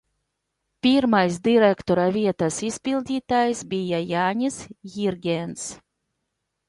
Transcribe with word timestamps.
Pirmais 0.85 1.35
direktora 1.47 2.07
vietas 2.15 2.57
izpildītājs 2.69 3.61
bija 3.75 4.01
Jānis 4.13 4.59
Jirgens. 4.95 5.69